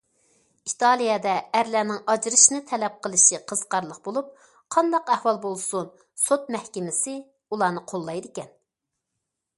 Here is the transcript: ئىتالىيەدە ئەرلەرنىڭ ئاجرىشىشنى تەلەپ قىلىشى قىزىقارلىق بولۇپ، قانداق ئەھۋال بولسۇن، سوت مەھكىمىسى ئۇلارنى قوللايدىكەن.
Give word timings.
ئىتالىيەدە 0.67 1.33
ئەرلەرنىڭ 1.57 1.99
ئاجرىشىشنى 2.13 2.61
تەلەپ 2.71 2.95
قىلىشى 3.03 3.41
قىزىقارلىق 3.51 4.01
بولۇپ، 4.09 4.33
قانداق 4.77 5.13
ئەھۋال 5.17 5.41
بولسۇن، 5.47 5.93
سوت 6.25 6.53
مەھكىمىسى 6.57 7.17
ئۇلارنى 7.21 7.89
قوللايدىكەن. 7.93 8.53